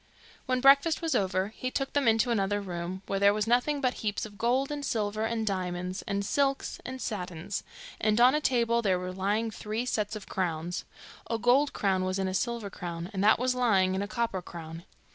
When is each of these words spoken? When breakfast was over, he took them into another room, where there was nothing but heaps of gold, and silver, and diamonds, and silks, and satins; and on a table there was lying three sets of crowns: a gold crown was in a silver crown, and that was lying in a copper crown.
When 0.47 0.61
breakfast 0.61 1.03
was 1.03 1.13
over, 1.13 1.49
he 1.49 1.69
took 1.69 1.93
them 1.93 2.07
into 2.07 2.31
another 2.31 2.59
room, 2.59 3.03
where 3.05 3.19
there 3.19 3.35
was 3.35 3.45
nothing 3.45 3.81
but 3.81 3.93
heaps 4.01 4.25
of 4.25 4.35
gold, 4.35 4.71
and 4.71 4.83
silver, 4.83 5.25
and 5.25 5.45
diamonds, 5.45 6.01
and 6.07 6.25
silks, 6.25 6.79
and 6.83 6.99
satins; 6.99 7.61
and 7.99 8.19
on 8.19 8.33
a 8.33 8.41
table 8.41 8.81
there 8.81 8.97
was 8.97 9.15
lying 9.15 9.51
three 9.51 9.85
sets 9.85 10.15
of 10.15 10.27
crowns: 10.27 10.85
a 11.29 11.37
gold 11.37 11.73
crown 11.73 12.03
was 12.03 12.17
in 12.17 12.27
a 12.27 12.33
silver 12.33 12.71
crown, 12.71 13.11
and 13.13 13.23
that 13.23 13.37
was 13.37 13.53
lying 13.53 13.93
in 13.93 14.01
a 14.01 14.07
copper 14.07 14.41
crown. 14.41 14.85